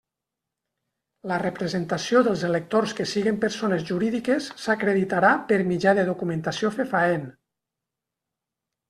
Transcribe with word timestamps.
La 1.31 1.35
representació 1.41 2.21
dels 2.27 2.45
electors 2.47 2.95
que 2.99 3.05
siguen 3.11 3.37
persones 3.43 3.85
jurídiques 3.89 4.47
s'acreditarà 4.63 5.35
per 5.53 5.61
mitjà 5.73 5.95
de 6.01 6.07
documentació 6.09 6.73
fefaent. 6.79 7.29